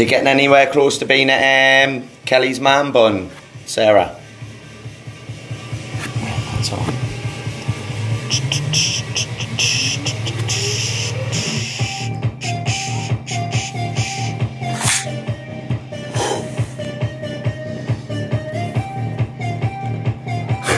it 0.00 0.06
getting 0.06 0.26
anywhere 0.26 0.66
close 0.66 0.98
to 0.98 1.04
being 1.04 1.30
at 1.30 1.88
um, 1.88 2.08
Kelly's 2.24 2.60
man 2.60 2.92
bun, 2.92 3.30
Sarah? 3.66 4.16
That's. 6.54 6.70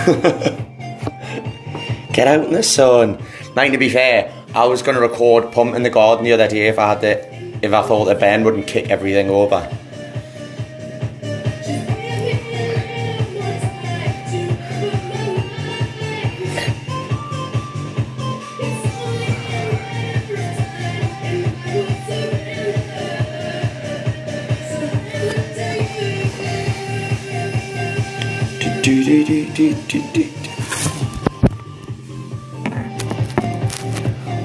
Get 2.12 2.26
out 2.26 2.44
in 2.44 2.52
the 2.52 2.62
sun. 2.62 3.22
Mind 3.54 3.72
to 3.72 3.78
be 3.78 3.88
fair, 3.88 4.32
I 4.54 4.66
was 4.66 4.82
going 4.82 4.96
to 4.96 5.00
record 5.00 5.52
Pump 5.52 5.74
in 5.74 5.82
the 5.82 5.90
Garden 5.90 6.24
the 6.24 6.32
other 6.32 6.48
day 6.48 6.68
if 6.68 6.78
I 6.78 6.90
had 6.90 7.00
the, 7.00 7.31
if 7.62 7.72
I 7.72 7.82
thought 7.82 8.06
that 8.06 8.18
Ben 8.18 8.42
wouldn't 8.42 8.66
kick 8.66 8.90
everything 8.90 9.30
over. 9.30 9.68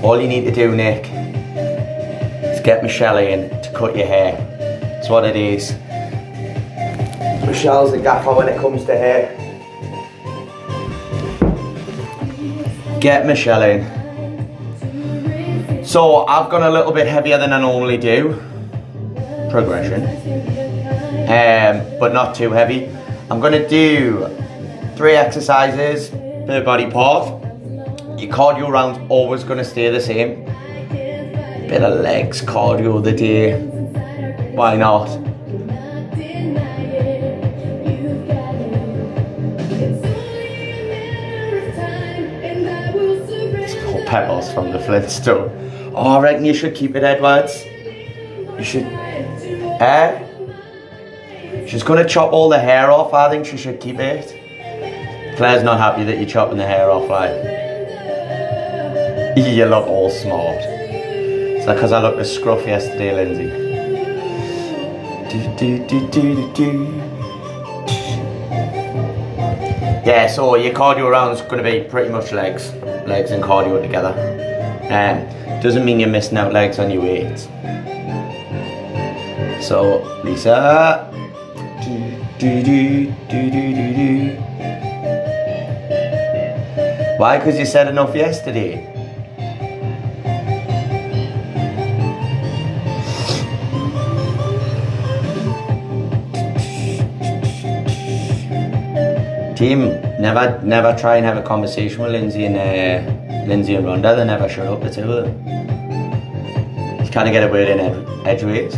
All 0.03 0.21
you 0.21 0.27
need 0.27 0.45
to 0.45 0.51
do, 0.51 0.73
Nick, 0.73 1.16
get 2.67 2.83
Michelle 2.83 3.17
in 3.19 3.49
to 3.61 3.71
cut 3.71 3.95
your 3.95 4.05
hair. 4.05 4.33
That's 4.59 5.07
what 5.07 5.23
it 5.23 5.37
is. 5.37 5.71
Michelle's 7.47 7.91
the 7.91 7.97
gaffer 7.97 8.33
when 8.33 8.49
it 8.49 8.59
comes 8.59 8.83
to 8.83 8.97
hair. 8.97 9.31
Get 12.99 13.25
Michelle 13.25 13.61
in. 13.61 13.85
So 15.85 16.25
I've 16.25 16.49
gone 16.51 16.63
a 16.63 16.69
little 16.69 16.91
bit 16.91 17.07
heavier 17.07 17.37
than 17.37 17.53
I 17.53 17.61
normally 17.61 17.95
do. 17.95 18.33
Progression. 19.49 20.03
Um, 21.23 21.99
but 22.01 22.11
not 22.11 22.35
too 22.35 22.51
heavy. 22.51 22.89
I'm 23.31 23.39
gonna 23.39 23.65
do 23.69 24.27
three 24.97 25.13
exercises 25.13 26.09
per 26.09 26.61
body 26.65 26.91
part. 26.91 27.29
Your 28.19 28.29
cardio 28.29 28.69
round's 28.69 28.99
always 29.07 29.45
gonna 29.45 29.63
stay 29.63 29.89
the 29.89 30.01
same. 30.01 30.45
Bit 31.67 31.83
of 31.83 31.99
legs 31.99 32.41
cardio 32.41 33.03
the 33.03 33.11
day. 33.11 33.61
Why 34.55 34.77
not? 34.77 35.07
Pebbles 44.05 44.53
from 44.53 44.71
the 44.71 44.79
Flintstone. 44.79 45.51
Oh, 45.93 46.15
I 46.17 46.21
reckon 46.21 46.45
you 46.45 46.53
should 46.53 46.73
keep 46.73 46.95
it, 46.95 47.03
Edwards. 47.03 47.65
You 47.65 48.63
should. 48.63 48.83
Eh? 48.83 50.23
She's 51.67 51.83
gonna 51.83 52.07
chop 52.07 52.31
all 52.31 52.47
the 52.47 52.57
hair 52.57 52.89
off. 52.89 53.13
I 53.13 53.29
think 53.29 53.45
she 53.45 53.57
should 53.57 53.81
keep 53.81 53.99
it. 53.99 55.35
Claire's 55.35 55.63
not 55.63 55.77
happy 55.77 56.05
that 56.05 56.15
you're 56.17 56.29
chopping 56.29 56.57
the 56.57 56.65
hair 56.65 56.89
off, 56.89 57.09
like. 57.09 57.33
You 59.35 59.65
look 59.65 59.85
all 59.85 60.09
smart. 60.09 60.76
That 61.67 61.73
because 61.73 61.91
I 61.91 62.01
looked 62.01 62.17
a 62.17 62.23
scruff 62.23 62.65
yesterday, 62.65 63.13
Lindsay? 63.13 63.43
Yeah, 70.07 70.27
so 70.27 70.55
your 70.55 70.73
cardio 70.73 71.11
round's 71.11 71.41
going 71.41 71.61
to 71.61 71.69
be 71.69 71.81
pretty 71.81 72.09
much 72.09 72.31
legs, 72.31 72.73
legs 73.05 73.31
and 73.31 73.43
cardio 73.43 73.81
together. 73.81 74.13
Um, 74.83 75.61
doesn't 75.61 75.83
mean 75.83 75.99
you're 75.99 76.07
missing 76.07 76.37
out 76.37 76.53
legs 76.53 76.79
on 76.79 76.89
your 76.89 77.01
weights. 77.01 77.49
So, 79.67 80.21
Lisa. 80.23 81.11
Why? 87.19 87.37
Because 87.39 87.59
you 87.59 87.65
said 87.65 87.89
enough 87.89 88.15
yesterday. 88.15 88.86
Team, 99.57 99.89
never, 100.19 100.61
never 100.63 100.95
try 100.95 101.15
and 101.17 101.25
have 101.25 101.35
a 101.35 101.41
conversation 101.41 102.03
with 102.03 102.11
Lindsay 102.11 102.45
and 102.45 102.55
uh, 102.55 103.47
Lindsay 103.47 103.73
and 103.73 103.87
Rhonda. 103.87 104.15
They 104.15 104.23
never 104.23 104.47
shut 104.47 104.67
up. 104.67 104.81
The 104.81 104.91
two 104.91 105.11
of 105.11 105.25
them. 105.25 107.03
You 107.03 107.09
kind 107.09 107.27
of 107.27 107.33
get 107.33 107.43
a 107.43 107.51
word 107.51 107.67
in 107.67 107.79
ed- 107.79 108.05
edgeways. 108.27 108.75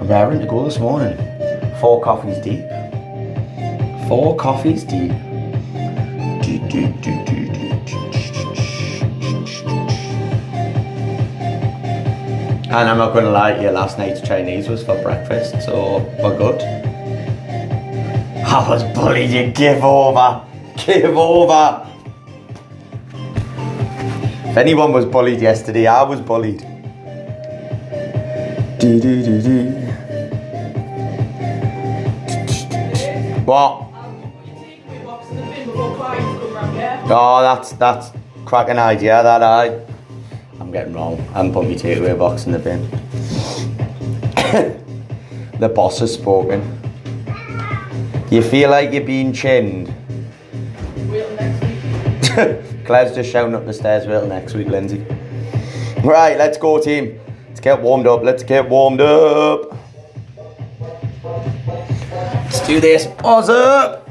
I'm 0.00 0.08
raring 0.08 0.40
to 0.40 0.46
go 0.46 0.64
this 0.64 0.80
morning. 0.80 1.16
Four 1.80 2.02
coffees 2.02 2.38
deep. 2.38 2.64
Four 4.08 4.34
coffees 4.36 4.82
deep. 4.82 5.12
Do, 6.42 6.58
do, 6.68 7.24
do. 7.24 7.43
And 12.74 12.88
I'm 12.88 12.98
not 12.98 13.12
going 13.12 13.24
to 13.24 13.30
lie 13.30 13.52
to 13.54 13.62
you, 13.62 13.70
last 13.70 13.98
night's 13.98 14.20
Chinese 14.20 14.68
was 14.68 14.82
for 14.82 15.00
breakfast, 15.00 15.64
so 15.64 15.98
we're 16.20 16.36
good. 16.36 16.60
I 18.44 18.68
was 18.68 18.82
bullied, 18.92 19.30
you 19.30 19.52
give 19.52 19.84
over. 19.84 20.44
Give 20.84 21.16
over. 21.16 21.88
If 24.50 24.56
anyone 24.56 24.92
was 24.92 25.04
bullied 25.04 25.40
yesterday, 25.40 25.86
I 25.86 26.02
was 26.02 26.20
bullied. 26.20 26.62
Do, 28.80 29.00
do, 29.00 29.40
do. 29.40 29.70
What? 33.44 33.86
Oh, 37.06 37.38
that's 37.40 37.70
that's 37.74 38.10
cracking 38.44 38.78
idea. 38.78 39.22
That 39.22 39.44
I, 39.44 39.93
I'm 40.74 40.80
getting 40.80 40.94
wrong. 40.94 41.16
Put 41.52 41.68
my 41.68 41.74
takeaway 41.74 42.18
box 42.18 42.46
in 42.46 42.52
the 42.52 42.58
bin. 42.58 42.90
the 45.60 45.68
boss 45.68 46.00
has 46.00 46.12
spoken. 46.12 46.62
You 48.28 48.42
feel 48.42 48.70
like 48.70 48.92
you're 48.92 49.04
being 49.04 49.32
chinned. 49.32 49.94
Claire's 52.84 53.14
just 53.14 53.30
shouting 53.30 53.54
up 53.54 53.66
the 53.66 53.72
stairs. 53.72 54.04
Wait 54.08 54.18
till 54.18 54.26
next 54.26 54.54
week, 54.54 54.66
Lindsay. 54.66 55.06
Right, 56.02 56.36
let's 56.36 56.58
go, 56.58 56.80
team. 56.80 57.20
Let's 57.46 57.60
get 57.60 57.80
warmed 57.80 58.08
up. 58.08 58.24
Let's 58.24 58.42
get 58.42 58.68
warmed 58.68 59.00
up. 59.00 59.76
Let's 62.02 62.66
do 62.66 62.80
this. 62.80 63.06
What's 63.20 63.48
up? 63.48 64.03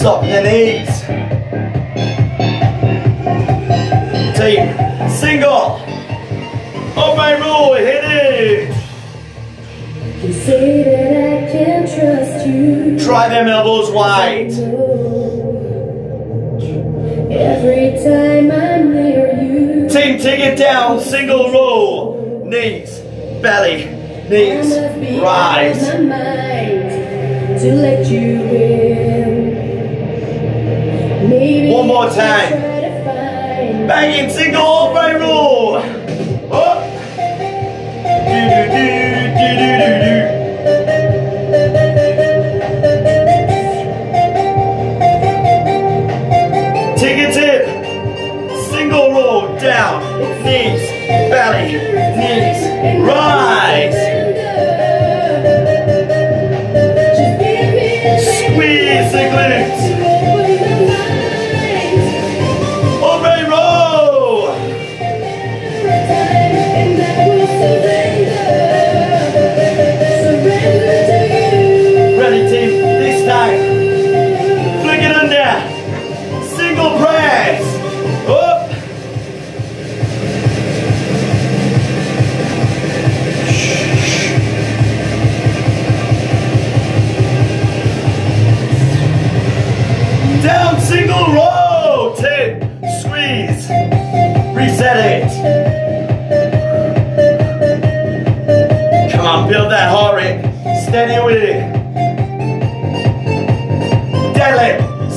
Stop 0.00 0.22
the 0.22 0.40
knees. 0.40 1.00
Team, 4.34 5.10
single. 5.10 5.76
Up 6.96 7.18
and 7.18 7.44
roll, 7.44 7.74
hit 7.74 8.04
it. 8.04 8.68
You 10.24 10.32
say 10.32 10.84
that 10.84 11.12
I 11.12 11.52
can 11.52 11.82
trust 11.82 12.46
you. 12.46 12.98
Try 12.98 13.28
them 13.28 13.48
elbows 13.48 13.90
wide. 13.90 14.52
Every 17.30 18.02
time 18.02 18.50
I'm 18.50 18.94
near 18.94 19.42
you. 19.42 19.86
Team, 19.90 20.18
take 20.18 20.40
it 20.40 20.56
down. 20.56 20.98
Single 21.00 21.52
roll. 21.52 22.42
Knees, 22.46 23.00
belly, 23.42 23.84
knees, 24.30 25.20
rise. 25.20 25.86
out 25.90 25.96
of 25.96 26.06
my 26.06 26.16
mind 26.16 27.60
to 27.60 27.74
let 27.74 28.06
you 28.06 28.20
in. 28.20 29.09
One 31.40 31.86
more 31.86 32.10
time. 32.10 32.50
can 32.50 32.60
try 32.60 32.80
to 32.82 33.04
find 33.04 33.88
Banging 33.88 34.28
single 34.28 34.60
upright 34.60 35.18
roll. 35.18 35.76
Up. 36.52 36.84
Do 38.26 38.40
do 38.50 38.60
do 38.68 38.84
do 39.38 39.48
do 39.56 39.70
do 39.80 40.34
do. 40.34 40.39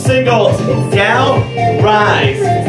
Singles. 0.03 0.57
Down. 0.93 1.41
Rise. 1.81 2.63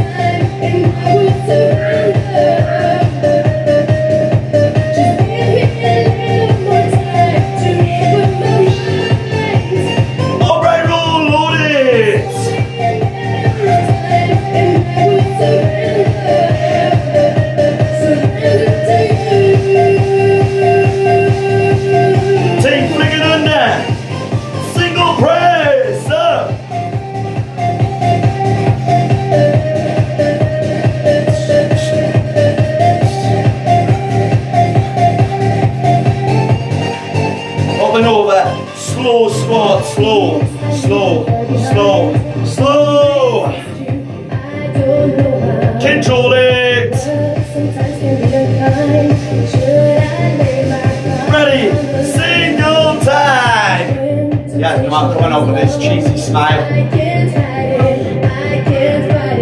On, 54.94 55.12
come 55.14 55.25
on 55.25 55.32
over 55.32 55.52
this 55.52 55.76
cheesy 55.76 56.17
smile. 56.17 56.62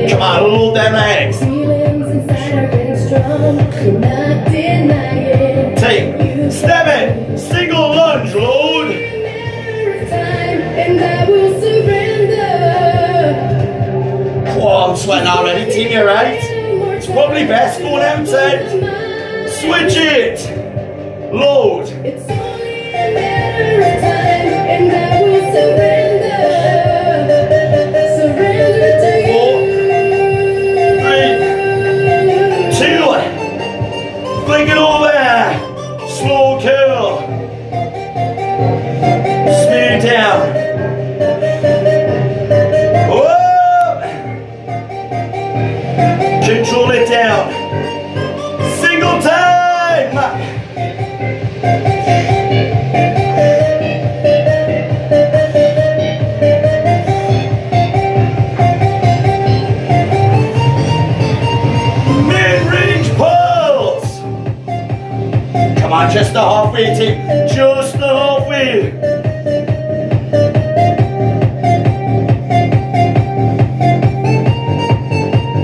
Come 0.08 0.22
on, 0.22 0.42
load 0.42 0.76
them 0.76 0.92
legs. 0.94 1.38
Take. 5.80 6.52
Step 6.52 6.86
it. 6.86 7.38
Single 7.38 7.94
lunge. 7.94 8.34
Load. 8.34 8.96
Oh, 14.64 14.90
I'm 14.90 14.96
sweating 14.96 15.28
already. 15.28 15.70
Team, 15.70 15.92
you 15.92 16.04
right? 16.04 16.38
It's 16.96 17.06
probably 17.06 17.44
best 17.46 17.80
going 17.80 18.02
outside. 18.02 18.70
Switch 19.50 19.96
it. 19.96 21.32
Load. 21.32 22.31
Just 66.72 66.78
the 66.78 66.88
halfway 66.88 66.94
team. 66.94 67.48
Just 67.48 67.98
the 67.98 68.06
halfway. 68.06 68.90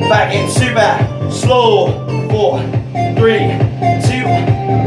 Back 0.09 0.35
in 0.35 0.51
super 0.51 1.31
slow. 1.31 2.07
Four, 2.29 2.61
three, 3.17 3.49
two, 4.07 4.27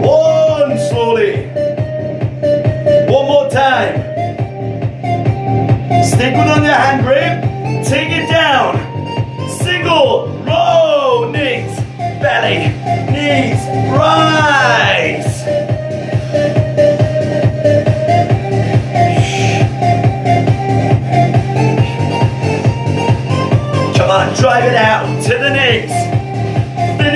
one. 0.01 0.77
Slowly. 0.89 1.47
One 3.09 3.25
more 3.25 3.50
time. 3.50 3.95
Stick 6.03 6.33
with 6.35 6.50
on 6.50 6.63
your 6.63 6.73
hand 6.73 7.03
grip. 7.03 7.31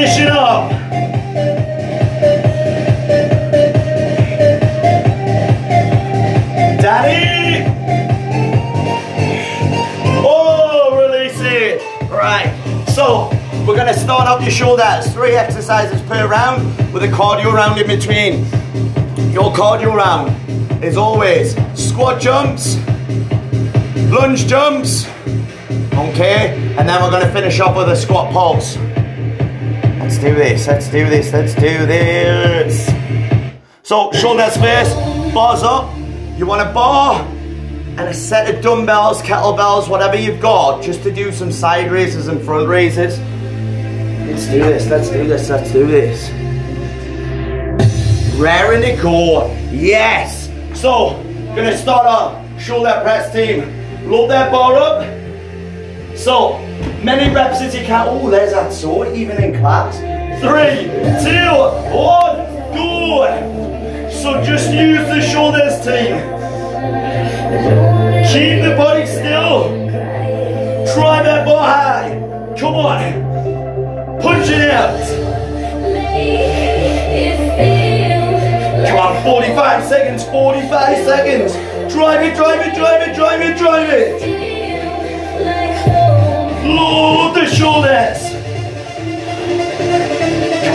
Finish 0.06 0.22
it 0.22 0.30
up. 0.30 0.70
Daddy! 6.80 7.64
Oh, 10.24 10.96
release 10.96 11.40
it. 11.40 11.82
Right. 12.12 12.54
So, 12.90 13.30
we're 13.66 13.76
to 13.92 14.00
start 14.00 14.28
off 14.28 14.44
your 14.44 14.52
shoulders. 14.52 15.12
Three 15.12 15.32
exercises 15.32 16.00
per 16.04 16.28
round 16.28 16.94
with 16.94 17.02
a 17.02 17.08
cardio 17.08 17.52
round 17.52 17.80
in 17.80 17.88
between. 17.88 18.46
Your 19.32 19.52
cardio 19.54 19.96
round 19.96 20.30
is 20.84 20.98
always 20.98 21.56
squat 21.74 22.22
jumps, 22.22 22.76
lunge 24.12 24.46
jumps, 24.46 25.08
okay? 25.96 26.76
And 26.78 26.88
then 26.88 27.02
we're 27.02 27.10
to 27.26 27.34
finish 27.34 27.60
up 27.60 27.76
with 27.76 27.90
a 27.90 27.96
squat 27.96 28.32
pulse. 28.32 28.78
Let's 30.26 30.38
do 30.38 30.44
this, 30.44 30.68
let's 30.68 30.90
do 30.90 31.08
this, 31.08 31.34
let's 31.34 31.54
do 31.54 31.86
this. 31.86 32.88
So, 33.84 34.12
shoulders 34.14 34.58
first, 34.58 34.96
bars 35.36 35.62
up. 35.62 35.96
You 36.36 36.48
want 36.48 36.68
a 36.68 36.74
bar 36.74 37.22
and 37.22 38.00
a 38.00 38.14
set 38.14 38.52
of 38.52 38.64
dumbbells, 38.64 39.22
kettlebells, 39.22 39.88
whatever 39.88 40.16
you've 40.18 40.42
got, 40.42 40.82
just 40.82 41.04
to 41.04 41.14
do 41.14 41.32
some 41.32 41.52
side 41.52 41.92
raises 41.92 42.28
and 42.28 42.42
front 42.42 42.68
raises. 42.68 43.20
Let's 44.28 44.48
do 44.48 44.64
this, 44.64 44.90
let's 44.90 45.12
do 45.12 45.28
this, 45.28 45.48
let's 45.48 45.72
do 45.72 45.86
this. 45.86 46.32
Raring 48.40 48.82
to 48.82 49.00
go. 49.00 49.56
Yes. 49.70 50.50
So, 50.74 51.22
gonna 51.56 51.78
start 51.78 52.08
our 52.08 52.60
shoulder 52.60 53.00
press 53.04 53.32
team. 53.32 54.10
Load 54.10 54.30
that 54.30 54.52
bar 54.52 54.76
up. 54.76 56.18
So, 56.18 56.58
many 57.04 57.32
reps 57.32 57.62
as 57.62 57.76
you 57.76 57.86
can. 57.86 58.08
Oh, 58.10 58.28
there's 58.32 58.54
that 58.54 58.74
sword, 58.74 59.16
even 59.16 59.40
in 59.44 59.60
class. 59.60 60.15
Three, 60.42 60.90
two, 61.24 61.52
one, 61.96 62.38
go. 62.74 64.10
So 64.12 64.44
just 64.44 64.72
use 64.74 65.06
the 65.08 65.22
shoulders 65.22 65.78
team. 65.86 66.16
Keep 68.32 68.64
the 68.64 68.76
body 68.78 69.06
still. 69.06 69.70
Try 70.94 71.24
that 71.24 71.46
bar 71.46 71.66
high. 71.66 72.56
Come 72.58 72.76
on. 72.76 74.22
Punch 74.22 74.50
it 74.50 74.72
out. 74.72 75.00
It's 78.78 79.24
45 79.24 79.86
seconds, 79.86 80.24
45 80.26 80.98
seconds. 81.06 81.54
Drive 81.94 82.22
it, 82.22 82.36
drive 82.36 82.68
it, 82.68 82.76
drive 82.76 83.08
it, 83.08 83.16
drive 83.16 83.42
it, 83.42 83.58
drive 83.58 83.90
it. 83.90 84.22
Load 86.68 87.34
the 87.36 87.46
shoulders. 87.48 88.25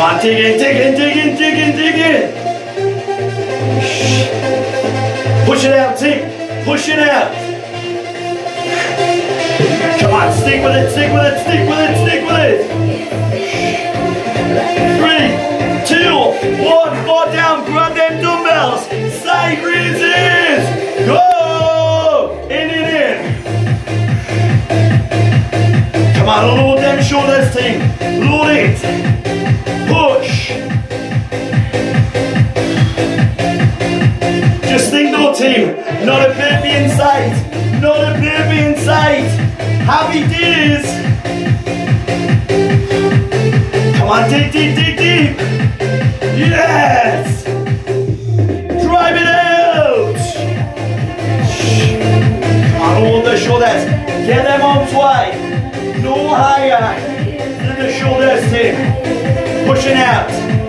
Come 0.00 0.14
on, 0.14 0.20
dig 0.22 0.32
in, 0.32 0.56
dig 0.56 0.76
in, 0.80 0.94
dig 0.94 1.16
in, 1.18 1.36
dig 1.36 1.58
in, 1.58 1.76
dig 1.76 1.94
in. 1.94 2.32
Push 5.44 5.64
it 5.66 5.74
out, 5.74 5.98
Tick. 5.98 6.24
Push 6.64 6.88
it 6.88 7.00
out. 7.00 7.30
Come 10.00 10.14
on, 10.14 10.32
stick 10.32 10.64
with 10.64 10.74
it, 10.74 10.90
stick 10.90 11.12
with 11.12 11.26
it, 11.26 11.40
stick 11.42 11.68
with 11.68 11.78
it, 11.84 11.96
stick 12.00 12.24
with 12.24 12.38
it. 12.48 12.64
Three, 14.96 15.28
two, 15.84 16.16
one, 16.64 16.96
fall 17.04 17.26
down, 17.30 17.66
grab 17.66 17.94
them 17.94 18.22
dumbbells. 18.22 18.86
Side 19.22 19.62
raises. 19.62 20.64
Go! 21.04 22.48
In 22.48 22.70
and 22.70 22.88
in. 22.96 23.18
Come 26.14 26.28
on, 26.30 26.56
load 26.56 26.78
them 26.78 27.02
shoulders, 27.02 27.52
team. 27.54 27.80
Load 28.30 28.48
it. 28.48 29.19
Not 35.50 36.30
a 36.30 36.34
baby 36.34 36.76
in 36.76 36.90
sight. 36.90 37.34
Not 37.80 37.98
a 37.98 38.20
baby 38.20 38.68
in 38.68 38.76
sight. 38.76 39.26
Happy 39.82 40.20
days. 40.28 40.86
Come 43.96 44.08
on, 44.08 44.30
dig, 44.30 44.52
dig, 44.52 44.76
dig, 44.76 44.96
deep. 44.96 45.36
Yes. 46.38 47.44
Drive 48.84 49.16
it 49.16 49.26
out. 49.26 50.16
Come 52.72 52.82
on, 52.82 53.02
hold 53.02 53.24
the 53.24 53.36
shoulders. 53.36 53.84
Get 54.26 54.44
them 54.44 54.62
arms 54.62 54.94
wide. 54.94 55.34
No 56.02 56.28
higher 56.28 57.00
than 57.58 57.78
the 57.80 57.92
shoulders, 57.92 58.42
team. 58.50 59.66
Pushing 59.66 59.96
out. 59.96 60.59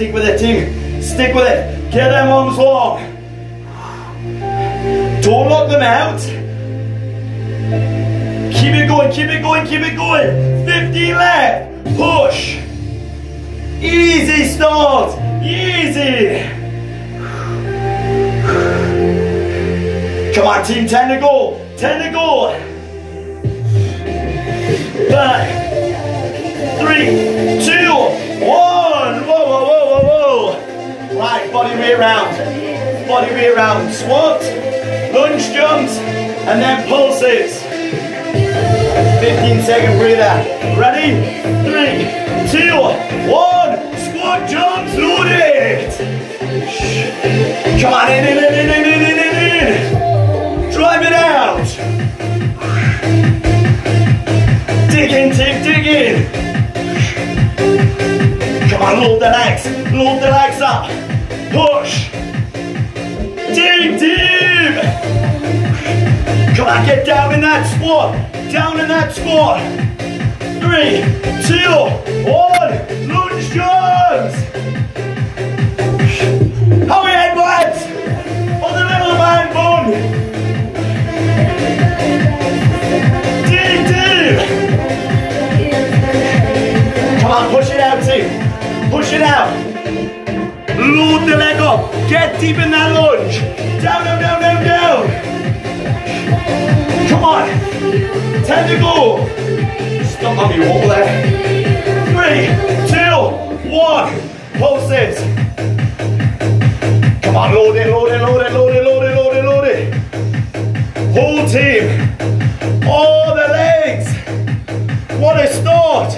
Stick 0.00 0.14
with 0.14 0.24
it, 0.24 0.38
team. 0.38 1.02
Stick 1.02 1.34
with 1.34 1.46
it. 1.46 1.92
Get 1.92 2.08
them 2.08 2.28
arms 2.28 2.56
long. 2.56 3.00
Don't 5.20 5.50
lock 5.50 5.68
them 5.68 5.82
out. 5.82 6.18
Keep 8.50 8.74
it 8.76 8.88
going, 8.88 9.12
keep 9.12 9.28
it 9.28 9.42
going, 9.42 9.66
keep 9.66 9.82
it 9.82 9.94
going. 9.94 10.64
50 10.64 11.12
left. 11.12 11.84
Push. 11.98 12.56
Easy 13.82 14.44
start. 14.48 15.18
Easy. 15.44 16.48
Come 20.34 20.46
on, 20.46 20.64
team, 20.64 20.88
10 20.88 21.08
to 21.10 21.20
go. 21.20 21.60
10 21.76 22.06
to 22.06 22.10
go. 22.10 22.56
Five, 25.10 25.46
three, 26.78 27.39
Right, 31.20 31.52
body 31.52 31.78
weight 31.78 31.98
round. 31.98 32.34
Body 33.06 33.30
weight 33.34 33.54
round. 33.54 33.92
Squat, 33.92 34.40
lunge 35.12 35.52
jumps, 35.52 35.98
and 36.48 36.62
then 36.62 36.88
pulses. 36.88 37.60
15 39.20 39.60
second 39.60 39.98
breather. 39.98 40.32
Ready? 40.80 41.20
Three, 41.68 42.08
two, 42.50 42.72
one. 43.30 43.76
Squat 43.98 44.48
jumps, 44.48 44.96
load 44.96 45.26
it. 45.28 45.92
Come 47.82 47.92
on, 47.92 48.10
in, 48.10 48.24
in, 48.24 48.38
in, 48.38 48.70
in, 48.70 48.84
in, 48.86 49.02
in, 49.04 49.18
in, 49.18 49.36
in. 49.68 50.72
Drive 50.72 51.02
it 51.02 51.12
out. 51.12 51.66
Dig 54.90 55.12
in, 55.12 55.36
Tim, 55.36 55.62
dig 55.62 55.86
in. 55.86 56.39
Come 58.80 58.96
on, 58.96 59.02
load 59.02 59.20
the 59.20 59.28
legs. 59.28 59.66
Load 59.92 60.22
the 60.22 60.30
legs 60.30 60.62
up. 60.62 60.86
Push. 61.52 62.10
Deep, 63.54 64.00
deep. 64.00 64.80
Come 66.56 66.66
on, 66.66 66.86
get 66.86 67.04
down 67.04 67.34
in 67.34 67.42
that 67.42 67.70
squat. 67.76 68.14
Down 68.50 68.80
in 68.80 68.88
that 68.88 69.12
squat. 69.12 69.60
Three, 70.62 71.04
two, 71.44 71.90
one. 72.24 72.72
Lunge 73.06 73.50
jumps. 73.52 74.79
Deep 92.40 92.56
in 92.56 92.70
that 92.70 92.94
lunge. 92.94 93.36
Down, 93.82 94.02
down, 94.02 94.18
down, 94.18 94.40
down, 94.40 94.64
down. 94.64 95.06
Come 97.10 97.22
on. 97.22 97.46
Time 98.46 98.66
to 98.66 98.78
go. 98.80 99.26
Stop 100.04 100.38
on 100.38 100.48
me 100.48 100.66
wall 100.66 100.88
there. 100.88 101.04
Three, 102.16 102.48
two, 102.88 103.16
one. 103.68 104.08
Pulses. 104.58 105.20
Come 107.22 107.36
on, 107.36 107.54
load 107.54 107.76
it, 107.76 107.88
load 107.88 108.10
it, 108.10 108.22
load 108.22 108.40
it, 108.40 108.52
load 108.54 108.74
it, 108.74 108.84
load 108.84 109.04
it, 109.04 109.14
load 109.14 109.36
it, 109.36 109.44
load 109.44 109.64
it. 109.68 109.92
Whole 111.12 111.46
team. 111.46 111.84
All 112.88 113.34
the 113.34 113.48
legs. 113.48 114.08
What 115.20 115.38
a 115.38 115.46
start. 115.52 116.14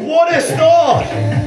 What 0.00 0.34
a 0.34 0.40
start. 0.40 1.41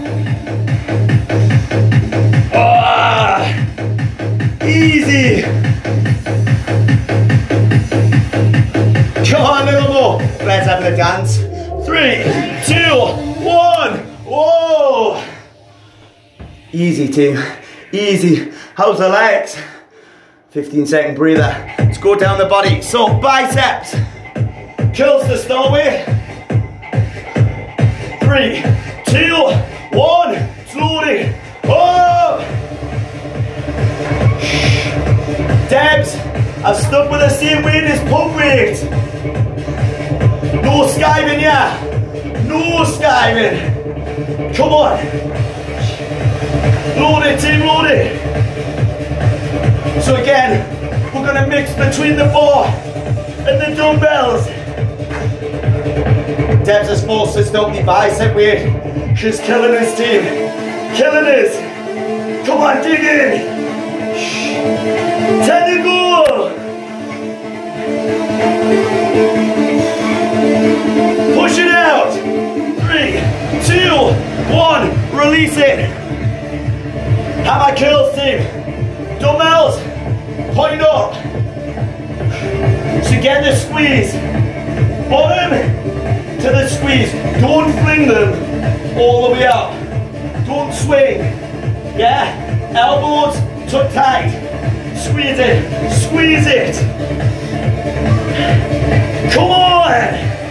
A 10.85 10.95
dance. 10.95 11.37
Three, 11.83 12.21
two, 12.67 12.95
one. 13.43 13.97
Whoa. 14.23 15.19
Easy, 16.71 17.07
team. 17.07 17.41
Easy. 17.91 18.51
How's 18.75 18.99
the 18.99 19.09
legs? 19.09 19.57
15 20.51 20.85
second 20.85 21.15
breather. 21.15 21.73
Let's 21.79 21.97
go 21.97 22.13
down 22.13 22.37
the 22.37 22.45
body. 22.45 22.83
So, 22.83 23.17
biceps. 23.19 23.95
Curls 24.95 25.25
to 25.25 25.39
start 25.39 25.71
with. 25.71 26.05
Three, 28.21 28.61
two, 29.07 29.33
one. 29.97 30.37
Slowly. 30.67 31.33
Up. 31.63 32.41
Debs. 35.67 36.15
I've 36.63 36.77
stuck 36.77 37.09
with 37.09 37.21
the 37.21 37.29
same 37.29 37.63
weight 37.63 37.85
as 37.85 37.99
pump 38.07 38.35
weight. 38.35 39.04
No 40.65 40.87
skiving, 40.87 41.39
yeah. 41.41 41.79
No 42.47 42.83
skiving. 42.83 43.55
Come 44.55 44.73
on. 44.73 44.97
Load 46.99 47.23
it, 47.27 47.39
team, 47.39 47.59
load 47.67 47.85
it. 47.91 48.19
So 50.01 50.15
again, 50.15 50.65
we're 51.13 51.23
gonna 51.23 51.45
mix 51.47 51.71
between 51.75 52.15
the 52.15 52.25
bar 52.33 52.65
and 53.47 53.61
the 53.61 53.75
dumbbells. 53.75 54.47
Debs 56.65 56.89
us 56.89 57.51
don't 57.51 57.71
be 57.71 57.83
bicep. 57.83 58.35
She's 59.15 59.39
killing 59.41 59.71
this 59.71 59.95
team. 59.95 60.23
Killing 60.95 61.25
us. 61.25 61.55
Come 62.47 62.61
on, 62.61 62.81
dig 62.81 63.01
in. 63.01 63.55
Ten 65.45 65.77
to 65.77 65.83
go. 65.83 65.95
Push 71.55 71.63
it 71.63 71.71
out. 71.71 72.11
Three, 72.81 73.13
two, 73.65 73.95
one. 74.53 74.89
Release 75.15 75.55
it. 75.55 75.87
Hammer 77.45 77.73
curls, 77.77 78.13
team. 78.13 79.19
Dumbbells. 79.21 79.77
Point 80.53 80.81
up. 80.81 81.13
So 83.05 83.21
get 83.21 83.45
the 83.45 83.55
squeeze. 83.55 84.11
Bottom 85.09 85.51
to 86.41 86.49
the 86.51 86.67
squeeze. 86.67 87.13
Don't 87.39 87.71
fling 87.83 88.09
them 88.09 88.97
all 88.97 89.29
the 89.29 89.35
way 89.35 89.47
up. 89.47 89.71
Don't 90.45 90.73
swing. 90.73 91.19
Yeah? 91.97 92.35
Elbows 92.75 93.39
tuck 93.71 93.93
tight. 93.93 94.27
Squeeze 94.97 95.39
it. 95.39 95.89
Squeeze 95.89 96.47
it. 96.47 96.75
Come 99.31 99.51
on. 99.51 100.44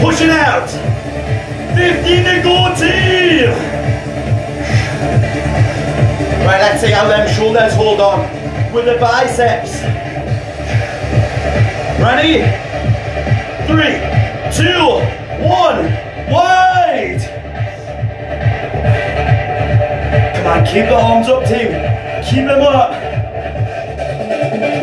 Push 0.00 0.22
it 0.22 0.30
out. 0.30 0.70
15 1.76 2.24
to 2.24 2.42
go, 2.42 2.74
team. 2.74 3.50
Right, 6.42 6.58
let's 6.58 6.80
see 6.80 6.90
how 6.90 7.06
them 7.06 7.28
shoulders 7.34 7.74
hold 7.74 8.00
on 8.00 8.20
with 8.72 8.86
the 8.86 8.96
biceps. 8.98 9.82
Ready? 12.00 12.40
Three, 13.68 14.00
two, 14.56 14.88
one, 15.46 15.84
wide. 16.32 17.20
Come 20.34 20.46
on, 20.46 20.64
keep 20.64 20.86
the 20.86 20.98
arms 20.98 21.28
up, 21.28 21.44
team. 21.44 21.68
Keep 22.24 22.46
them 22.46 22.62
up. 22.62 22.92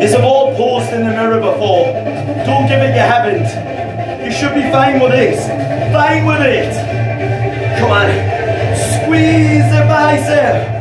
These 0.00 0.12
have 0.12 0.22
all 0.22 0.54
posed 0.54 0.92
in 0.92 1.00
the 1.00 1.10
mirror 1.10 1.40
before. 1.40 1.86
Don't 2.46 2.68
give 2.68 2.80
it 2.80 2.94
you 2.94 3.00
haven't. 3.00 3.67
Should 4.38 4.54
be 4.54 4.70
fine 4.70 5.00
with 5.00 5.14
it. 5.14 5.36
Fine 5.92 6.24
with 6.24 6.40
it. 6.42 6.70
Come 7.80 7.90
on. 7.90 8.06
Squeeze 9.02 9.68
the 9.72 9.84
bicep. 9.88 10.77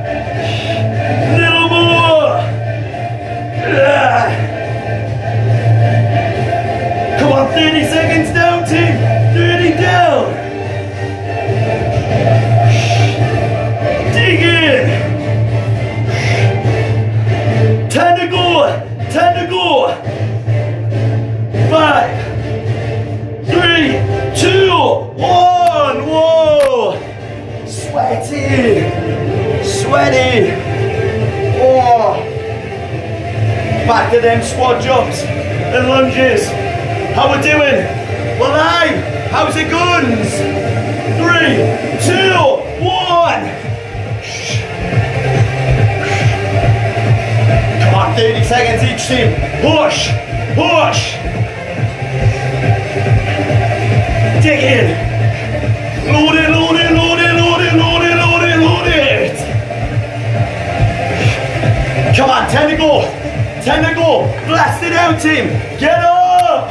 Blast 64.48 64.84
it 64.84 64.93
out, 64.93 65.22
team. 65.22 65.48
Get 65.79 66.00
up. 66.03 66.69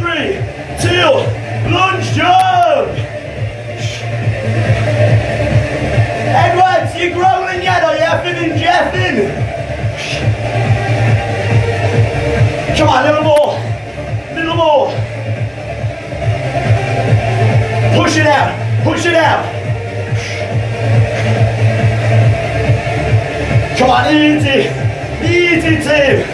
Three, 0.00 0.40
two, 0.80 1.10
lunge 1.70 2.06
jump. 2.16 2.96
Edwards, 6.32 6.94
you 6.96 7.12
growling 7.12 7.62
yet? 7.62 7.82
Are 7.84 7.94
you 7.94 8.02
effing 8.02 8.36
and 8.36 8.52
jeffing? 8.60 9.50
Come 12.78 12.88
on, 12.88 13.04
a 13.04 13.08
little 13.08 13.24
more. 13.24 13.58
Little 14.34 14.56
more. 14.56 14.86
Push 17.94 18.16
it 18.16 18.26
out. 18.26 18.84
Push 18.84 19.04
it 19.06 19.14
out. 19.14 19.44
Come 23.76 23.90
on, 23.90 24.14
easy. 24.14 24.68
Easy, 25.22 25.76
team. 25.82 26.29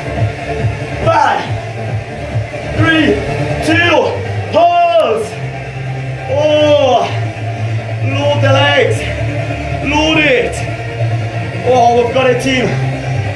Got 12.27 12.37
it, 12.37 12.43
team. 12.43 12.65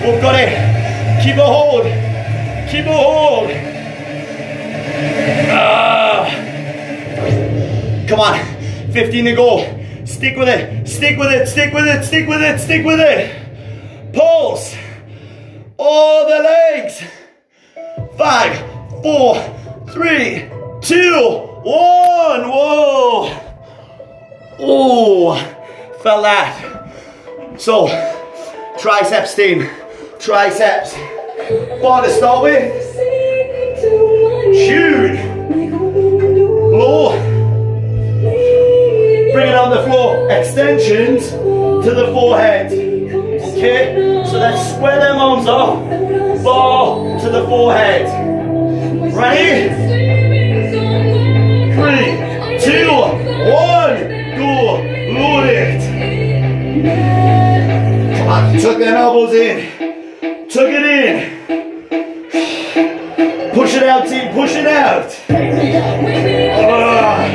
We've 0.04 0.20
got 0.20 0.34
it. 0.36 1.22
Keep 1.22 1.36
a 1.36 1.46
hold. 1.46 1.84
Keep 2.70 2.86
a 2.86 2.96
hold. 2.96 3.50
Ah. 5.52 6.26
Come 8.08 8.20
on. 8.20 8.92
15 8.92 9.24
to 9.26 9.34
go. 9.36 10.04
Stick 10.04 10.36
with 10.36 10.48
it. 10.48 10.88
Stick 10.88 11.18
with 11.18 11.30
it. 11.30 11.46
Stick 11.46 11.72
with 11.72 11.86
it. 11.86 12.04
Stick 12.04 12.28
with 12.28 12.42
it. 12.42 12.58
Stick 12.58 12.84
with 12.84 13.00
it. 13.00 14.12
Pulse. 14.12 14.74
All 15.76 16.28
the 16.28 16.42
legs. 16.42 17.02
Five, 18.18 18.58
four, 19.02 19.36
three, 19.90 20.50
two, 20.82 21.46
one. 21.62 22.50
Whoa. 22.50 23.30
Oh, 24.58 25.36
felt 26.02 26.22
that. 26.24 27.56
So, 27.56 27.86
triceps 28.80 29.34
team. 29.34 29.68
Triceps. 30.18 30.94
Bar 31.82 32.02
to 32.02 32.10
start 32.10 32.42
with. 32.44 32.72
Huge. 34.54 35.20
Low. 36.72 37.10
Bring 39.32 39.48
it 39.48 39.54
on 39.54 39.70
the 39.70 39.82
floor. 39.84 40.30
Extensions 40.30 41.28
to 41.30 41.94
the 41.94 42.10
forehead. 42.14 42.72
Okay? 42.72 44.24
So 44.26 44.38
let's 44.38 44.74
square 44.74 44.98
them 44.98 45.18
arms 45.18 45.46
up. 45.46 46.42
Bar 46.42 47.20
to 47.20 47.28
the 47.28 47.44
forehead. 47.44 48.06
Ready? 49.14 49.68
Three, 51.74 52.16
two, 52.64 52.90
one. 53.50 54.08
Go. 54.38 54.80
Load 55.12 55.46
it. 55.50 57.39
Tuck 58.30 58.78
them 58.78 58.94
elbows 58.94 59.34
in. 59.34 59.58
Tuck 60.48 60.68
it 60.70 60.86
in. 60.86 61.40
Push 63.52 63.74
it 63.74 63.82
out, 63.82 64.06
team. 64.06 64.32
Push 64.32 64.54
it 64.54 64.68
out. 64.68 65.12
Ah. 66.70 67.26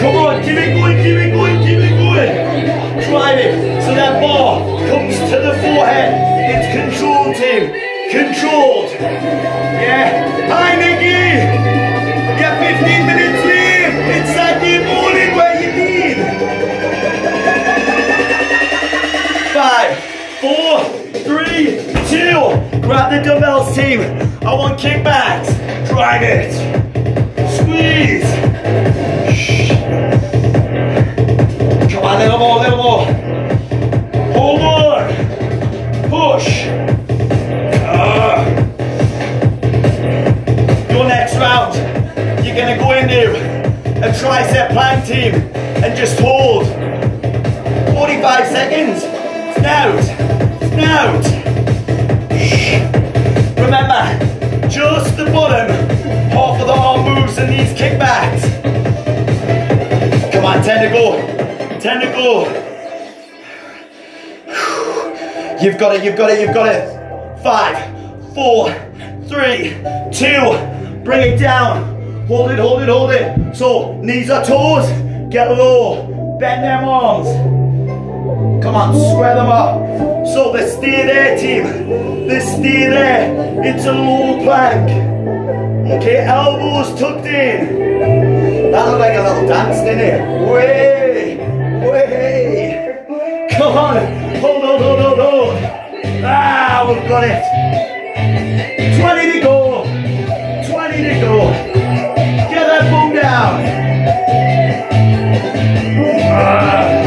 Come 0.00 0.16
on, 0.16 0.42
keep 0.42 0.56
it 0.56 0.72
going, 0.72 0.96
keep 0.96 1.18
it 1.18 1.30
going, 1.30 1.58
keep 1.60 1.78
it 1.78 1.92
going. 1.98 2.32
Drive 3.10 3.38
it 3.38 3.82
so 3.82 3.94
that 3.94 4.18
ball 4.18 4.78
comes 4.88 5.18
to 5.18 5.36
the 5.44 5.52
forehead. 5.60 6.14
It's 6.48 6.68
controlled, 6.72 7.36
team. 7.36 7.70
Controlled. 8.10 8.92
Yeah. 8.92 10.28
The 23.22 23.24
dumbbells, 23.24 23.74
team. 23.74 24.00
I 24.46 24.54
want 24.54 24.78
kickbacks. 24.78 25.48
Drive 25.88 26.22
it. 26.22 26.52
Squeeze. 27.56 28.28
Come 31.92 32.04
on, 32.04 32.16
a 32.16 32.24
little 32.24 32.38
more, 32.38 32.58
a 32.58 32.62
little 32.62 32.76
more. 32.76 33.04
Hold 34.34 34.60
on. 34.60 35.08
Push. 36.08 36.66
Ah. 37.86 38.44
Your 40.90 41.06
next 41.08 41.34
round, 41.36 41.74
you're 42.44 42.56
gonna 42.56 42.78
go 42.78 42.92
in 42.92 43.10
into 43.10 43.34
a 43.98 44.12
tricep 44.12 44.70
plank 44.70 45.06
team 45.06 45.34
and 45.82 45.96
just 45.96 46.20
hold. 46.20 46.66
45 47.94 48.46
seconds. 48.46 49.02
Snout. 49.56 50.04
Snout. 50.72 51.38
Remember, 53.68 54.66
just 54.66 55.18
the 55.18 55.26
bottom 55.26 55.68
half 56.30 56.58
of 56.58 56.66
the 56.66 56.72
arm 56.72 57.04
moves 57.04 57.36
and 57.36 57.52
these 57.52 57.78
kickbacks. 57.78 58.42
Come 60.32 60.46
on, 60.46 60.62
10 60.62 60.84
to 60.86 60.90
go. 60.90 61.78
10 61.78 62.00
to 62.00 62.06
go. 62.06 62.44
You've 65.60 65.76
got 65.76 65.96
it, 65.96 66.02
you've 66.02 66.16
got 66.16 66.30
it, 66.30 66.40
you've 66.40 66.54
got 66.54 66.74
it. 66.74 67.42
Five, 67.42 67.76
four, 68.32 68.70
three, 69.28 69.76
two. 70.12 71.04
Bring 71.04 71.34
it 71.34 71.38
down. 71.38 72.26
Hold 72.26 72.52
it, 72.52 72.58
hold 72.58 72.80
it, 72.80 72.88
hold 72.88 73.10
it. 73.10 73.54
So, 73.54 74.00
knees 74.00 74.30
are 74.30 74.42
toes. 74.42 74.88
Get 75.30 75.46
low. 75.50 76.38
Bend 76.40 76.64
them 76.64 76.88
arms. 76.88 77.57
Come 78.62 78.74
on, 78.74 78.94
square 78.94 79.36
them 79.36 79.48
up. 79.48 80.26
So 80.26 80.52
they 80.52 80.68
stay 80.68 81.06
there, 81.06 81.38
team. 81.38 82.26
They 82.26 82.40
stay 82.40 82.88
there. 82.88 83.64
It's 83.64 83.86
a 83.86 83.92
low 83.92 84.42
plank. 84.42 84.90
Okay, 85.90 86.26
elbows 86.26 86.98
tucked 86.98 87.26
in. 87.26 88.70
That 88.72 88.86
looked 88.86 89.00
like 89.00 89.16
a 89.16 89.22
little 89.22 89.48
dance, 89.48 89.80
didn't 89.80 90.00
it? 90.00 90.20
Way, 90.50 91.38
way. 91.88 93.48
Come 93.52 93.76
on, 93.76 93.96
hold 94.40 94.64
on, 94.64 94.82
hold 94.82 95.00
on, 95.00 95.16
hold. 95.18 95.56
Ah, 96.24 96.84
we've 96.88 97.08
got 97.08 97.24
it. 97.24 97.42
20 99.00 99.32
to 99.32 99.40
go. 99.40 99.84
20 100.70 100.96
to 100.96 101.20
go. 101.20 101.50
Get 102.50 102.66
that 102.66 102.90
bum 102.90 103.14
down. 103.14 103.62
Ah, 106.30 106.97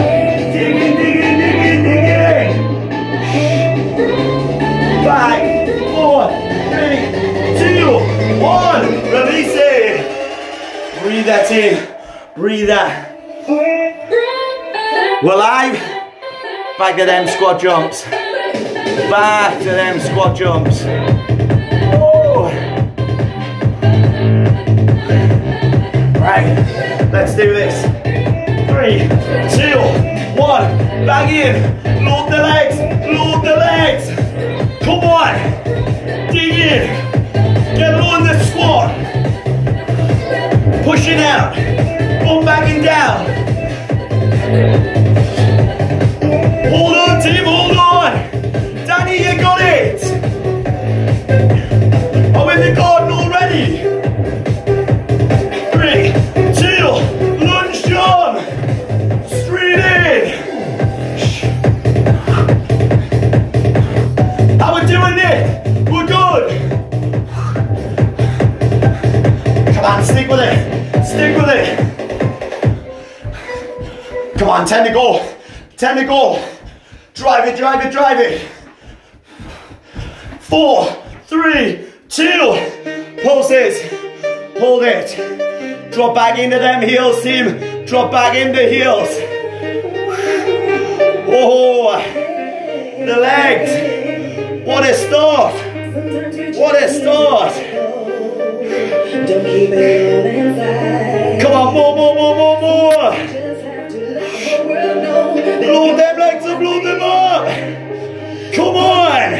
Breathe 11.21 11.33
that 11.33 11.51
in. 11.51 12.33
Breathe 12.33 12.67
that. 12.69 13.13
We're 15.23 15.35
live. 15.35 15.75
Back 16.79 16.97
to 16.97 17.05
them 17.05 17.27
squat 17.27 17.61
jumps. 17.61 18.03
Back 18.05 19.59
to 19.59 19.65
them 19.65 19.99
squat 19.99 20.35
jumps. 20.35 20.81
Oh. 21.93 22.49
Right, 26.19 26.55
let's 27.13 27.35
do 27.35 27.53
this. 27.53 27.83
Three, 28.71 29.07
two, 29.55 29.77
one. 30.41 31.05
Back 31.05 31.29
in. 31.29 32.03
Load 32.03 32.31
the 32.31 32.37
legs. 32.41 32.79
Load 33.15 33.45
the 33.45 33.57
legs. 33.57 34.09
Come 34.83 35.03
on. 35.03 35.35
Dig 36.33 36.57
in. 36.57 36.87
Get 37.77 37.93
in 37.93 38.23
the 38.23 38.43
squat. 38.45 39.30
Push 40.83 41.07
it 41.07 41.19
out. 41.19 41.53
Come 42.23 42.43
back 42.43 42.67
and 42.67 42.83
down. 42.83 43.25
Hold 46.71 46.97
on, 46.97 47.21
team. 47.21 47.45
Hold 47.45 47.77
on. 47.77 48.13
Danny, 48.87 49.17
you 49.17 49.37
got 49.39 49.61
it. 49.61 50.03
I'm 52.35 52.49
in 52.49 52.59
the 52.67 52.73
garden 52.75 53.11
already. 53.11 53.77
Three, 55.71 56.13
two, 56.55 56.87
lunge 57.45 57.83
jump. 57.85 58.39
Straight 59.27 59.79
in. 59.79 60.23
How 64.59 64.73
we 64.75 64.81
doing 64.87 65.17
it? 65.19 65.89
We're 65.91 66.07
good. 66.07 66.45
Come 69.75 69.85
on, 69.85 70.03
stick 70.03 70.27
with 70.27 70.39
it. 70.39 70.70
Stick 71.05 71.37
with 71.37 71.49
it. 71.49 71.91
Come 74.37 74.49
on, 74.49 74.65
10 74.65 74.87
to 74.87 74.93
go. 74.93 75.35
10 75.77 75.97
to 75.97 76.05
go. 76.05 76.43
Drive 77.13 77.47
it, 77.47 77.57
drive 77.57 77.85
it, 77.85 77.91
drive 77.91 78.19
it. 78.19 78.49
Four, 80.39 80.85
three, 81.25 81.87
two. 82.09 82.57
Pulses. 83.23 83.81
Hold 84.59 84.83
it. 84.83 85.91
Drop 85.91 86.15
back 86.15 86.39
into 86.39 86.57
them 86.57 86.87
heels, 86.87 87.21
team. 87.21 87.85
Drop 87.85 88.11
back 88.11 88.35
into 88.35 88.67
heels. 88.67 89.09
Oh, 91.27 91.97
the 93.05 93.17
legs. 93.17 94.65
What 94.67 94.83
a 94.83 94.93
start. 94.93 95.53
What 96.55 96.81
a 96.81 96.89
start. 96.89 97.80
Don't 98.71 99.45
keep 99.45 99.69
it 99.71 100.13
all 100.13 100.25
inside. 100.25 101.41
Come 101.41 101.51
on, 101.53 101.73
more, 101.73 101.95
more, 101.95 102.15
more, 102.15 102.35
more, 102.35 102.61
more. 102.61 103.11
Just 103.11 103.61
have 103.63 103.89
to 103.91 103.97
let 103.97 104.31
the 104.31 104.63
world 104.67 105.03
know 105.03 105.35
that 105.35 105.61
Blow 105.61 105.95
them 105.97 106.17
legs 106.19 106.45
up, 106.45 106.59
blow 106.59 106.83
them 106.83 107.01
up. 107.01 107.47
Come 108.53 108.75
on. 108.75 109.31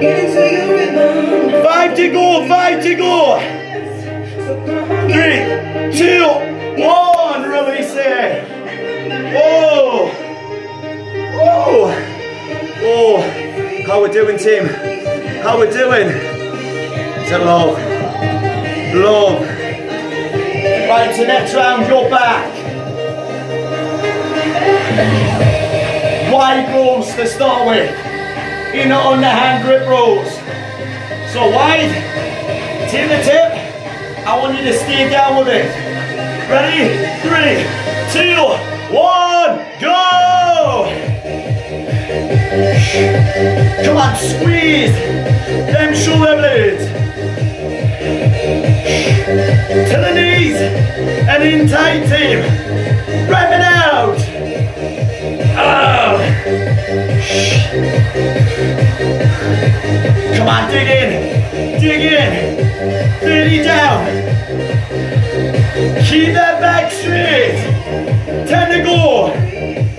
get 0.00 0.24
into 0.24 0.42
your 0.56 0.68
rhythm. 0.76 1.64
Five 1.64 1.96
to 1.96 2.10
go, 2.12 2.48
five 2.48 2.82
to 2.82 2.94
go. 2.94 3.38
So 4.44 4.66
come 4.66 4.90
on, 4.90 5.10
Three, 5.10 5.98
two, 5.98 6.26
one. 6.82 7.42
Release 7.42 7.94
it. 7.94 8.44
Oh. 9.36 10.10
Oh. 11.42 11.90
Oh. 12.82 13.20
How 13.86 14.02
we 14.02 14.10
doing, 14.10 14.38
team? 14.38 14.66
How 15.42 15.58
we 15.60 15.70
doing? 15.70 16.39
To 17.30 17.38
love. 17.38 17.78
Love. 18.92 19.42
Right 19.42 21.14
to 21.14 21.26
next 21.28 21.54
round, 21.54 21.86
your 21.86 22.10
back. 22.10 22.52
Wide 26.32 26.74
rolls 26.74 27.14
to 27.14 27.28
start 27.28 27.68
with. 27.68 27.88
Inner 28.74 28.96
underhand 28.96 29.64
grip 29.64 29.88
rolls. 29.88 30.28
So 31.32 31.48
wide, 31.50 31.92
tip 32.90 33.08
the 33.08 33.22
tip. 33.22 34.26
I 34.26 34.36
want 34.36 34.58
you 34.58 34.64
to 34.64 34.76
stay 34.76 35.08
down 35.08 35.38
with 35.38 35.46
it. 35.46 35.66
Ready? 36.50 36.98
Three, 37.22 37.62
two, 38.12 38.42
one, 38.92 39.80
go! 39.80 41.09
Come 42.30 43.96
on, 43.96 44.14
squeeze 44.14 44.92
them 44.92 45.94
shoulder 45.96 46.36
blades 46.36 46.84
to 49.90 49.96
the 49.98 50.12
knees 50.14 50.56
and 51.28 51.42
in 51.42 51.68
tight 51.68 52.02
team. 52.08 52.38
Wrap 53.28 53.50
it 53.52 53.60
out. 53.60 54.16
Ah. 55.56 56.18
Come 60.36 60.48
on, 60.48 60.70
dig 60.70 60.88
in, 60.88 61.80
dig 61.80 62.00
in, 62.12 62.30
30 63.20 63.62
down. 63.64 64.06
Keep 66.04 66.34
that 66.34 66.60
back 66.60 66.92
straight. 66.92 67.58
10 68.46 68.70
to 68.70 68.84
go. 68.84 69.89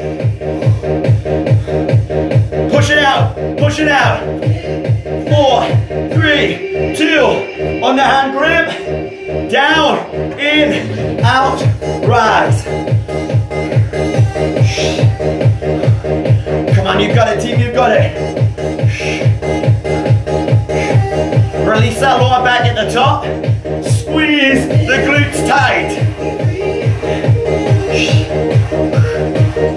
It 2.91 2.99
out, 2.99 3.35
push 3.57 3.79
it 3.79 3.87
out. 3.87 4.19
Four, 5.31 5.63
three, 6.13 6.93
two, 6.95 7.81
on 7.83 7.95
the 7.95 8.03
hand 8.03 8.37
grip. 8.37 9.49
Down, 9.49 9.97
in, 10.39 11.19
out, 11.23 11.61
rise. 12.05 12.63
Come 16.75 16.87
on, 16.87 16.99
you've 16.99 17.15
got 17.15 17.35
it, 17.35 17.41
team, 17.41 17.59
you've 17.59 17.73
got 17.73 17.91
it. 17.91 18.11
Release 21.67 21.99
that 21.99 22.19
lower 22.19 22.43
back 22.43 22.65
at 22.65 22.75
the 22.75 22.91
top. 22.91 23.23
Squeeze 23.83 24.67
the 24.67 24.97
glutes 25.05 25.47
tight. 25.47 25.91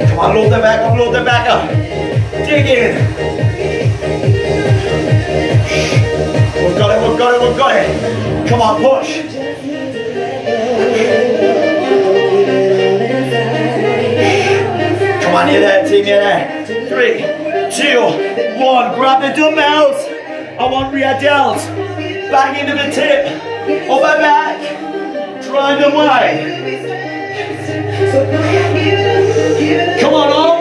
Come 0.09 0.19
on, 0.19 0.35
load 0.35 0.51
the 0.51 0.59
back 0.59 0.81
up, 0.81 0.99
load 0.99 1.15
the 1.15 1.25
back 1.25 1.49
up. 1.49 1.84
We've 2.55 2.63
got 6.79 6.91
it, 6.93 7.09
we've 7.09 7.19
got 7.19 7.35
it, 7.35 7.41
we've 7.43 7.59
got 7.59 7.75
it. 7.75 8.49
Come 8.49 8.61
on, 8.61 8.77
push. 8.81 9.23
Come 15.25 15.35
on, 15.35 15.49
you're 15.53 15.63
there, 15.63 15.85
team, 15.85 16.07
you're 16.07 16.21
there. 16.21 16.65
Three, 16.87 17.19
two, 17.77 18.01
one. 18.63 18.95
Grab 18.95 19.21
the 19.21 19.33
dumbbells. 19.35 20.07
I 20.57 20.71
want 20.71 20.95
rear 20.95 21.15
delts. 21.15 21.67
Back 22.31 22.57
into 22.57 22.75
the 22.75 22.89
tip. 22.93 23.27
My 23.89 24.17
back. 24.19 24.61
Drive 25.43 25.81
them 25.81 25.95
wide. 25.95 26.63
Come 30.01 30.15
on, 30.15 30.33
arms 30.33 30.54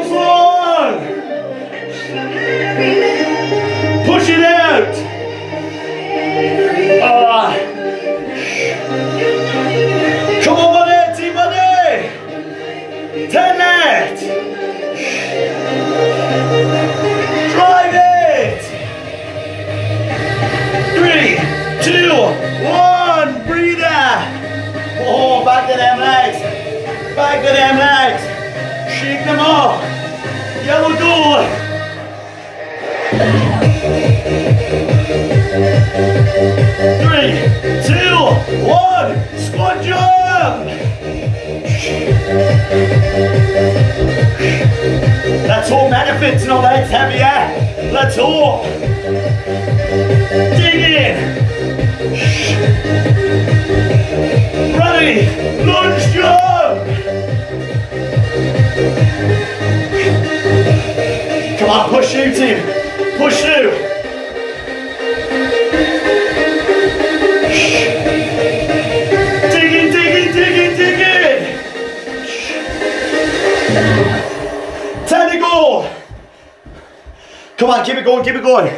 on, 77.73 77.85
keep 77.85 77.95
it 77.95 78.05
going, 78.05 78.23
keep 78.23 78.35
it 78.35 78.43
going. 78.43 78.69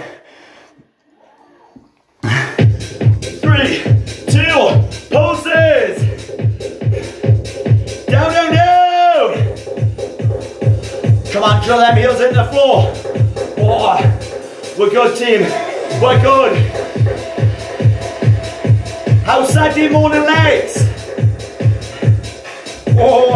Three, 3.42 3.84
two, 4.32 4.54
pulses. 5.12 6.02
Down, 8.06 8.32
down, 8.32 8.54
down. 8.54 9.34
Come 11.32 11.44
on, 11.44 11.64
drill 11.64 11.80
them 11.80 11.98
heels 11.98 12.22
into 12.22 12.36
the 12.36 12.46
floor. 12.46 12.94
Oh, 13.58 13.98
we're 14.80 14.90
good, 14.90 15.18
team. 15.18 15.42
We're 16.02 16.22
good. 16.22 16.56
How's 19.26 19.52
Saturday 19.52 19.90
morning 19.90 20.24
legs? 20.24 20.78
Oh. 22.98 23.32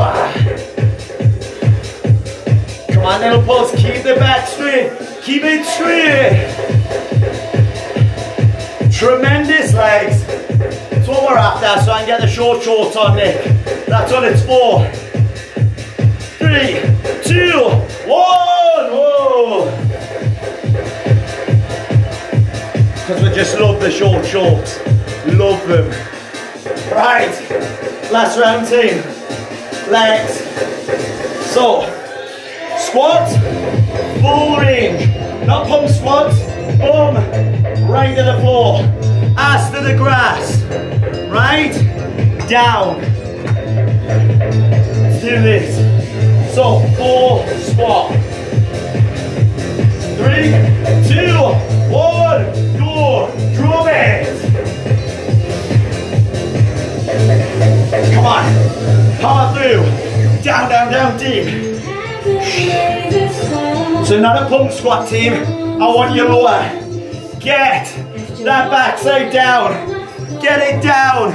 Come 2.91 3.03
on, 3.03 3.19
little 3.19 3.43
pulse. 3.43 3.71
Keep 3.71 4.03
the 4.03 4.15
back 4.15 4.47
straight. 4.47 5.08
Keep 5.21 5.43
it 5.43 5.65
straight. 5.65 6.47
Tremendous 8.91 9.73
legs. 9.73 10.25
That's 10.25 11.07
what 11.07 11.23
we're 11.23 11.37
after, 11.37 11.85
so 11.85 11.91
I 11.91 11.99
can 11.99 12.07
get 12.07 12.21
the 12.21 12.27
short 12.27 12.63
shorts 12.63 12.95
on, 12.95 13.15
Nick. 13.15 13.43
That's 13.85 14.11
what 14.11 14.23
it's 14.23 14.43
for. 14.43 14.85
Three, 16.37 16.81
two, 17.23 17.59
one. 18.07 18.91
Whoa. 18.91 19.65
Because 22.93 23.23
we 23.23 23.29
just 23.35 23.59
love 23.59 23.79
the 23.79 23.91
short 23.91 24.25
shorts. 24.25 24.79
Love 25.27 25.67
them. 25.67 25.89
Right. 26.91 27.29
Last 28.11 28.39
round, 28.39 28.67
team. 28.67 29.03
Legs. 29.91 30.39
So, 31.51 31.81
squat, 32.77 33.29
full 34.21 34.57
range. 34.57 35.07
Not 35.45 35.67
pump 35.67 35.89
squat, 35.89 36.31
boom, 36.77 37.15
right 37.89 38.15
to 38.15 38.23
the 38.23 38.39
floor. 38.41 38.81
Ass 39.37 39.71
to 39.71 39.81
the 39.81 39.95
grass. 39.95 40.61
Right, 41.29 41.73
down. 42.49 43.01
Let's 45.01 45.21
do 45.21 45.41
this. 45.41 45.75
So, 46.53 46.79
full 46.97 47.45
squat. 47.59 48.11
Three, 50.17 50.51
two, 51.07 51.37
one, 51.89 52.43
go. 52.77 53.31
Drum 53.55 53.87
it. 53.87 54.39
Come 58.13 58.25
on. 58.25 58.43
Power 59.19 59.53
through. 59.53 59.83
Down, 60.43 60.69
down, 60.69 60.91
down, 60.91 61.17
deep. 61.17 61.69
So 64.05 64.19
not 64.19 64.43
a 64.43 64.49
pump 64.49 64.71
squat 64.71 65.07
team. 65.07 65.33
I 65.33 65.87
want 65.95 66.15
you 66.15 66.23
lower. 66.23 66.61
Get 67.39 67.85
that 68.43 68.69
backside 68.69 69.31
down. 69.31 69.71
Get 70.41 70.59
it 70.61 70.83
down. 70.83 71.33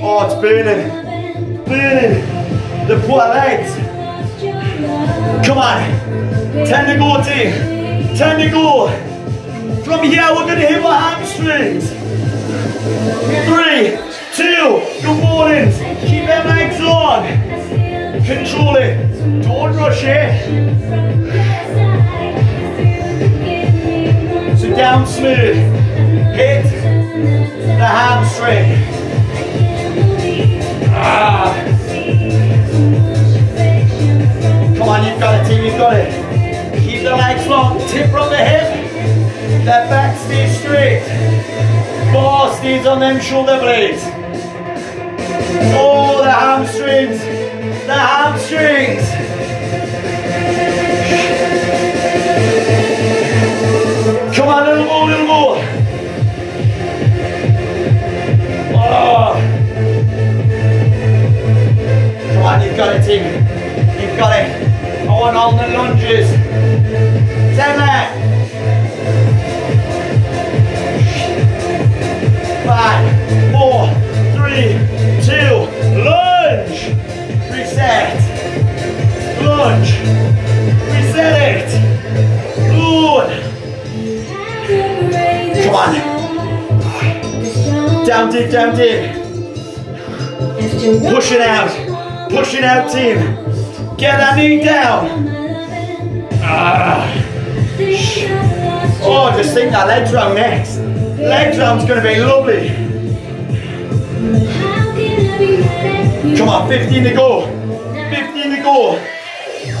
Oh, 0.00 0.24
it's 0.24 0.34
burning. 0.34 1.64
Burning. 1.64 2.86
The 2.88 3.04
poor 3.06 3.18
legs. 3.18 3.74
Come 5.46 5.58
on. 5.58 5.80
Ten 6.66 6.86
to 6.86 6.98
go, 6.98 7.22
team. 7.22 8.16
Ten 8.16 8.38
to 8.38 8.50
go. 8.50 8.88
From 9.84 10.04
here, 10.04 10.26
we're 10.30 10.46
going 10.46 10.60
to 10.60 10.66
hit 10.66 10.84
our 10.84 10.98
hamstrings. 10.98 11.97
Don't. 20.00 20.78
So 24.56 24.70
down 24.76 25.06
smooth. 25.06 25.56
Hit 26.36 26.62
the 26.62 27.84
hamstring. 27.84 28.68
Ah. 30.90 31.52
Come 34.78 34.88
on, 34.88 35.04
you've 35.04 35.18
got 35.18 35.34
it, 35.40 35.48
team, 35.48 35.64
you've 35.64 35.76
got 35.76 35.94
it. 35.94 36.78
Keep 36.80 37.02
the 37.02 37.16
legs 37.16 37.46
long. 37.48 37.80
Tip 37.88 38.10
from 38.10 38.30
the 38.30 38.36
hip. 38.36 39.64
That 39.64 39.90
back 39.90 40.16
stays 40.16 40.60
straight. 40.60 41.02
Four 42.12 42.54
stays 42.54 42.86
on 42.86 43.00
them 43.00 43.20
shoulder 43.20 43.58
blades. 43.58 44.02
Oh, 45.74 46.22
the 46.22 46.30
hamstrings. 46.30 47.20
The 47.86 47.94
hamstrings. 47.94 49.27
Got 62.78 62.94
it, 62.94 63.02
team. 63.04 63.24
You've 64.00 64.16
got 64.16 64.38
it. 64.38 64.46
I 65.02 65.10
want 65.10 65.36
all 65.36 65.50
the 65.50 65.66
lunges. 65.66 66.30
Ten 67.56 67.76
left. 67.76 68.14
Five, 72.64 73.02
four, 73.50 73.90
three, 74.36 74.78
two, 75.26 75.66
lunge. 76.06 76.94
Reset. 77.50 78.14
Lunge. 79.42 79.92
Reset 80.92 81.34
it. 81.42 81.68
Good. 82.70 83.30
Come 85.64 85.74
on. 85.74 85.90
Down 88.06 88.30
deep, 88.30 88.48
down 88.52 88.76
deep. 88.76 89.18
Push 91.12 91.32
it 91.32 91.40
out. 91.40 91.87
Push 92.30 92.54
it 92.54 92.64
out, 92.64 92.90
team. 92.92 93.16
Get 93.96 94.18
that 94.18 94.36
knee 94.36 94.62
down. 94.62 95.28
Ah. 96.42 97.10
Oh, 99.00 99.32
just 99.36 99.54
think 99.54 99.72
that 99.72 99.86
legs 99.86 100.12
round 100.12 100.34
next. 100.34 100.76
Legs 101.18 101.58
round's 101.58 101.84
gonna 101.86 102.02
be 102.02 102.20
lovely. 102.20 102.68
Come 106.36 106.48
on, 106.48 106.68
15 106.68 107.04
to 107.04 107.14
go. 107.14 107.46
15 108.10 108.50
to 108.50 108.62
go. 108.62 109.00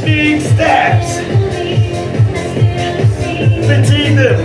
Big 0.04 0.40
steps. 0.40 1.18
Fatigue 3.66 4.16
them. 4.16 4.38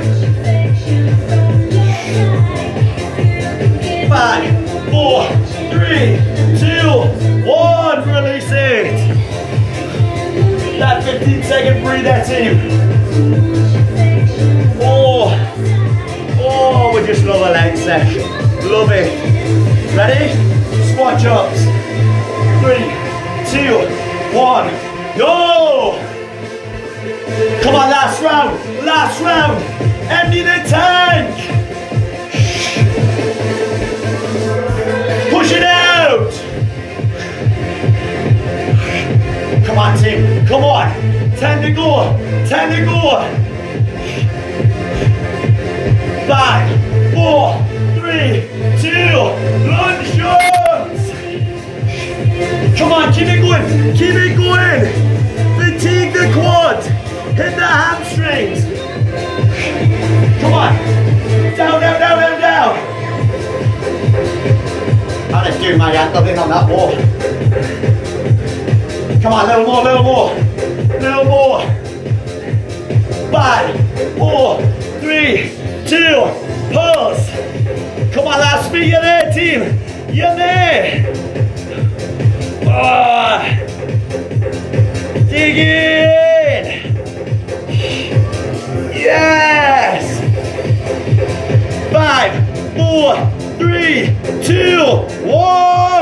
Five, 4.10 4.92
four, 4.92 5.26
three, 5.72 6.20
two, 6.60 7.23
one. 7.46 8.08
Release 8.08 8.52
it. 8.52 8.98
That 10.80 11.04
15 11.04 11.44
second 11.44 11.84
breather, 11.84 12.24
team. 12.26 12.60
Four. 14.78 15.30
Oh, 16.46 16.92
we 16.96 17.06
just 17.06 17.24
love 17.24 17.42
a 17.42 17.52
leg 17.52 17.78
session. 17.78 18.24
Love 18.70 18.92
it. 18.92 19.12
Ready? 19.96 20.34
Squat 20.94 21.20
jumps. 21.20 21.60
Three, 22.64 22.88
two, 23.52 23.78
one, 24.36 24.70
go! 25.18 26.00
Come 27.62 27.76
on, 27.76 27.90
last 27.90 28.22
round, 28.22 28.86
last 28.86 29.22
round. 29.22 29.62
Empty 30.10 30.42
the 30.42 30.68
tank. 30.70 31.63
Come 39.74 39.82
on, 39.82 39.98
team. 39.98 40.46
Come 40.46 40.64
on. 40.66 40.88
10 41.38 41.64
to 41.64 41.72
go. 41.72 42.16
10 42.48 42.78
to 42.78 42.86
go. 42.86 43.26
Five, 46.28 46.70
four, 47.12 47.58
three, 47.98 48.46
two, 48.80 49.18
lunge 49.68 50.08
shots. 50.14 51.10
Come 52.78 52.92
on, 52.92 53.12
keep 53.14 53.28
it 53.30 53.42
going. 53.42 53.66
Keep 53.98 54.14
it 54.14 54.38
going. 54.38 54.86
Fatigue 55.58 56.14
the 56.14 56.32
quads. 56.36 56.86
Hit 57.36 57.56
the 57.56 57.66
hamstrings. 57.66 58.66
Come 60.40 60.54
on. 60.54 60.76
Down, 61.58 61.82
down, 61.82 62.00
down, 62.00 62.20
down, 62.20 62.42
down. 62.42 62.78
I'll 65.34 65.46
just 65.46 65.60
do 65.60 65.76
my 65.78 65.92
hand 65.92 66.16
up 66.16 66.26
on 66.38 66.50
that 66.50 66.70
wall. 66.70 67.43
Come 69.24 69.32
on, 69.32 69.48
little 69.48 69.66
more, 69.66 69.84
little 69.86 70.04
more. 70.04 70.34
Little 71.00 71.24
more. 71.24 71.62
Five, 73.32 74.18
four, 74.18 74.62
three, 75.00 75.56
two, 75.88 76.28
pulse. 76.74 77.30
Come 78.14 78.28
on, 78.28 78.38
last 78.38 78.70
beat, 78.74 78.90
you're 78.90 79.00
there, 79.00 79.32
team. 79.32 79.80
You're 80.14 80.36
there. 80.36 81.14
Ah. 82.68 83.46
Dig 85.30 85.58
in. 85.58 86.94
Yes. 88.94 90.20
Five, 91.94 92.34
four, 92.76 93.16
three, 93.58 94.18
two, 94.44 94.84
one. 95.26 95.93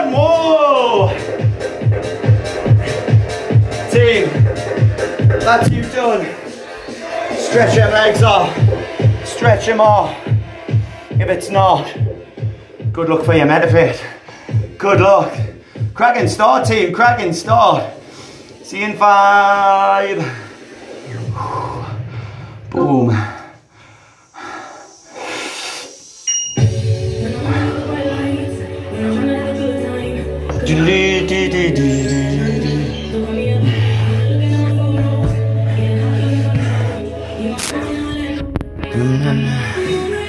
That's 5.51 5.69
you 5.69 5.81
done. 5.81 6.23
Stretch 7.35 7.75
your 7.75 7.89
legs 7.89 8.23
off. 8.23 8.55
Stretch 9.25 9.65
them 9.65 9.81
off. 9.81 10.15
If 11.09 11.27
it's 11.29 11.49
not, 11.49 11.93
good 12.93 13.09
luck 13.09 13.25
for 13.25 13.33
your 13.33 13.47
Metafit. 13.47 14.01
Good 14.77 15.01
luck. 15.01 15.37
Cracking 15.93 16.29
start, 16.29 16.67
team. 16.67 16.93
Cracking 16.93 17.33
start. 17.33 17.83
See 18.63 18.79
you 18.79 18.85
in 18.85 18.97
five. 18.97 20.19
Boom. 22.69 23.09
Do-do-do-do-do-do. 30.65 32.20